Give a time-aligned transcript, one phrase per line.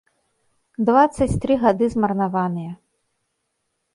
[0.85, 2.71] Дваццаць тры гады змарнаваныя.